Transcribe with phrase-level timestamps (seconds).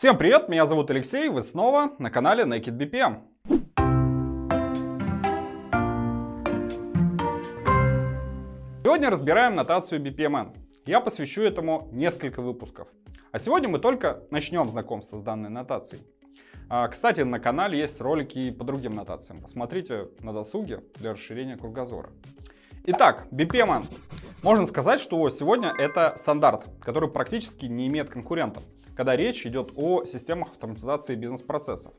[0.00, 3.20] Всем привет, меня зовут Алексей, вы снова на канале Naked BPM.
[8.82, 10.56] Сегодня разбираем нотацию BPMN.
[10.86, 12.88] Я посвящу этому несколько выпусков.
[13.30, 16.02] А сегодня мы только начнем знакомство с данной нотацией.
[16.70, 19.42] А, кстати, на канале есть ролики и по другим нотациям.
[19.42, 22.08] Посмотрите на досуге для расширения кругозора.
[22.86, 23.84] Итак, BPMN.
[24.42, 28.62] Можно сказать, что сегодня это стандарт, который практически не имеет конкурентов,
[28.96, 31.92] когда речь идет о системах автоматизации бизнес-процессов.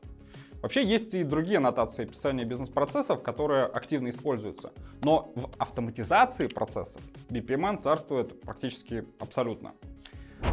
[0.60, 4.72] Вообще есть и другие нотации описания бизнес-процессов, которые активно используются.
[5.04, 9.74] Но в автоматизации процессов BPMN царствует практически абсолютно.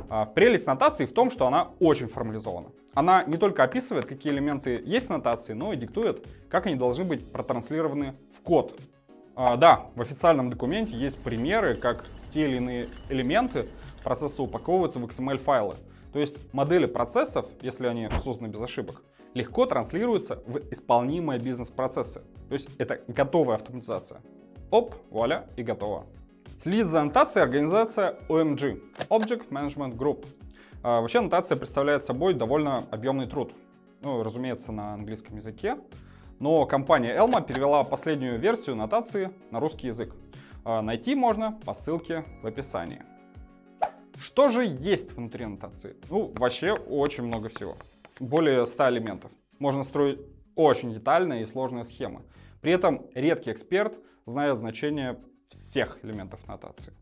[0.09, 2.69] А, прелесть нотации в том, что она очень формализована.
[2.93, 7.03] Она не только описывает, какие элементы есть в нотации, но и диктует, как они должны
[7.03, 8.79] быть протранслированы в код
[9.41, 12.03] а, да, в официальном документе есть примеры, как
[12.33, 13.69] те или иные элементы
[14.03, 15.75] процесса упаковываются в XML-файлы.
[16.11, 19.01] То есть модели процессов, если они созданы без ошибок,
[19.33, 22.21] легко транслируются в исполнимые бизнес-процессы.
[22.49, 24.19] То есть это готовая автоматизация.
[24.71, 26.05] Оп, вуаля, и готово.
[26.61, 30.25] Следит за аннотацией организация OMG, Object Management Group.
[30.83, 33.53] А, вообще аннотация представляет собой довольно объемный труд.
[34.01, 35.77] Ну, разумеется, на английском языке.
[36.39, 40.15] Но компания Elma перевела последнюю версию нотации на русский язык.
[40.63, 43.03] А, найти можно по ссылке в описании.
[44.17, 45.97] Что же есть внутри нотации?
[46.09, 47.75] Ну, вообще очень много всего.
[48.21, 49.31] Более 100 элементов.
[49.59, 50.19] Можно строить
[50.55, 52.21] очень детальные и сложные схемы.
[52.61, 55.17] При этом редкий эксперт знает значение
[55.49, 56.93] всех элементов нотации.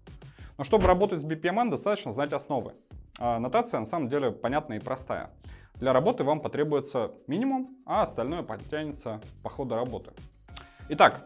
[0.57, 2.73] Но чтобы работать с BPMN, достаточно знать основы.
[3.19, 5.29] А нотация на самом деле понятная и простая.
[5.79, 10.11] Для работы вам потребуется минимум, а остальное подтянется по ходу работы.
[10.89, 11.23] Итак,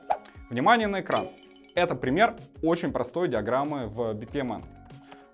[0.50, 1.28] внимание на экран.
[1.74, 4.66] Это пример очень простой диаграммы в BPMN.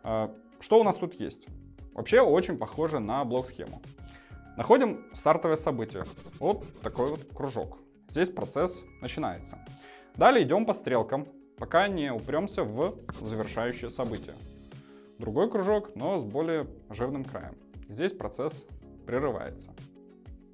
[0.04, 1.48] А, что у нас тут есть?
[1.94, 3.82] Вообще очень похоже на блок-схему.
[4.56, 6.04] Находим стартовое событие.
[6.40, 7.80] Вот такой вот кружок.
[8.10, 9.58] Здесь процесс начинается.
[10.16, 14.36] Далее идем по стрелкам, пока не упремся в завершающее событие.
[15.17, 17.55] Другой кружок, но с более жирным краем.
[17.89, 18.66] Здесь процесс
[19.08, 19.72] прерывается.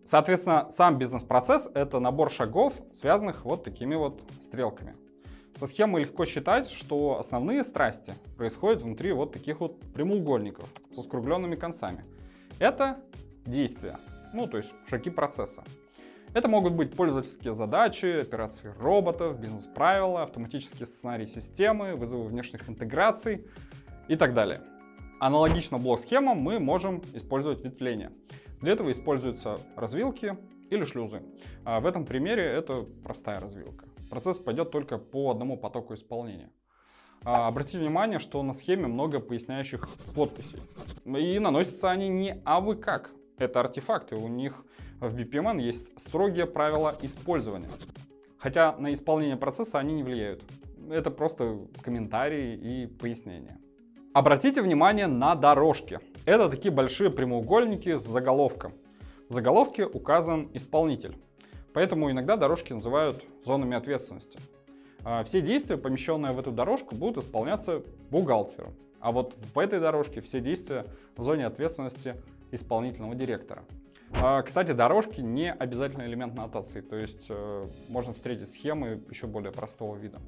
[0.06, 4.96] Соответственно, сам бизнес-процесс— это набор шагов, связанных вот такими вот стрелками.
[5.59, 11.56] Со схемы легко считать, что основные страсти происходят внутри вот таких вот прямоугольников со скругленными
[11.56, 12.06] концами.
[12.59, 13.00] Это
[13.46, 13.97] действия,
[14.34, 15.63] ну то есть шаги процесса.
[16.34, 23.46] Это могут быть пользовательские задачи, операции роботов, бизнес-правила, автоматические сценарии системы, вызовы внешних интеграций
[24.08, 24.62] и так далее.
[25.19, 28.12] Аналогично блок-схемам мы можем использовать ветвление.
[28.63, 30.38] Для этого используются развилки
[30.69, 31.22] или шлюзы.
[31.66, 33.84] А в этом примере это простая развилка.
[34.09, 36.50] Процесс пойдет только по одному потоку исполнения.
[37.25, 40.62] А обратите внимание, что на схеме много поясняющих подписей.
[41.03, 43.12] И наносятся они не абы как.
[43.38, 44.63] Это артефакты, у них
[45.01, 47.68] в BPMN есть строгие правила использования.
[48.38, 50.41] Хотя на исполнение процесса они не влияют.
[50.90, 53.59] Это просто комментарии и пояснения.
[54.13, 56.00] Обратите внимание на дорожки.
[56.25, 58.73] Это такие большие прямоугольники с заголовком.
[59.28, 61.17] В заголовке указан исполнитель.
[61.73, 64.39] Поэтому иногда дорожки называют зонами ответственности.
[65.03, 68.73] А, все действия, помещенные в эту дорожку, будут исполняться бухгалтером.
[69.01, 70.85] А вот в этой дорожке все действия
[71.17, 72.16] в зоне ответственности
[72.51, 73.66] исполнительного директора.
[74.13, 79.51] А, кстати, дорожки не обязательно элемент нотации, то есть э, можно встретить схемы еще более
[79.51, 80.22] простого вида.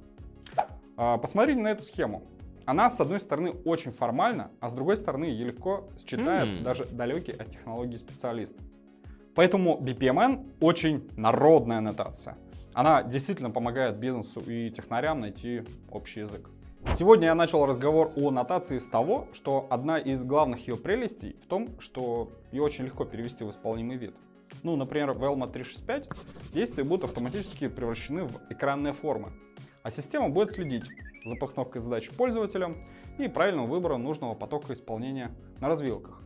[0.98, 2.24] А, посмотрите на эту схему.
[2.66, 6.64] Она, с одной стороны, очень формальна, а с другой стороны, ее легко считает mm.
[6.64, 8.56] даже далекий от технологии специалист.
[9.36, 12.38] Поэтому BPMN очень народная нотация.
[12.74, 16.50] Она действительно помогает бизнесу и технарям найти общий язык.
[16.94, 21.48] Сегодня я начал разговор о нотации с того, что одна из главных ее прелестей в
[21.48, 24.16] том, что ее очень легко перевести в исполнимый вид.
[24.64, 26.10] Ну, например, в Elma 365
[26.54, 29.34] действия будут автоматически превращены в экранные формы,
[29.86, 30.86] а система будет следить
[31.26, 32.82] за постановкой задач пользователям
[33.20, 35.32] и правильным выбором нужного потока исполнения
[35.62, 36.24] на развилках.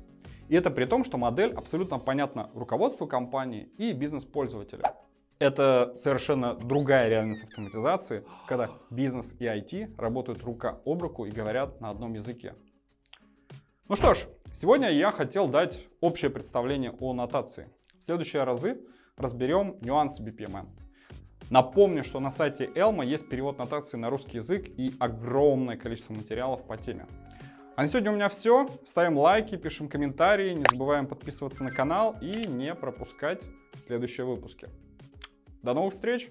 [0.47, 4.93] И это при том, что модель абсолютно понятна руководству компании и бизнес-пользователя.
[5.39, 11.81] Это совершенно другая реальность автоматизации, когда бизнес и IT работают рука об руку и говорят
[11.81, 12.55] на одном языке.
[13.89, 17.69] Ну что ж, сегодня я хотел дать общее представление о нотации.
[17.99, 18.79] В следующие разы
[19.17, 20.88] разберем нюансы BPMN.
[21.49, 26.63] Напомню, что на сайте Elma есть перевод нотации на русский язык и огромное количество материалов
[26.65, 27.07] по теме.
[27.75, 28.67] А на сегодня у меня все.
[28.85, 33.41] Ставим лайки, пишем комментарии, не забываем подписываться на канал и не пропускать
[33.85, 34.69] следующие выпуски.
[35.63, 36.29] До новых встреч!